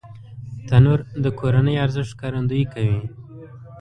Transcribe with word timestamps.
تنور 0.67 0.99
د 1.23 1.25
کورنی 1.39 1.75
ارزښت 1.85 2.11
ښکارندويي 2.13 2.65
کوي 2.73 2.99